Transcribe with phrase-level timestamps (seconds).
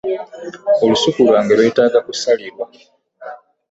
[0.83, 2.65] Olusuku lwange lwetaaga kusalirwa.